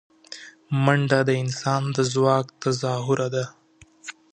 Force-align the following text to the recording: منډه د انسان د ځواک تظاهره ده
منډه 0.83 1.19
د 1.27 1.29
انسان 1.43 1.81
د 1.95 1.97
ځواک 2.13 2.45
تظاهره 2.63 3.27
ده 3.35 3.45